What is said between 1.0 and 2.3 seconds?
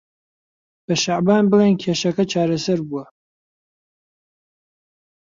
شەعبان بڵێن کێشەکە